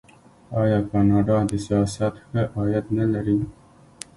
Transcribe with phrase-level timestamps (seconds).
[0.61, 3.37] آیا کاناډا د سیاحت ښه عاید نلري؟